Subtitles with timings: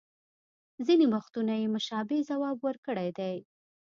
[0.85, 3.35] ځینې وختونه یې مشابه ځواب ورکړی دی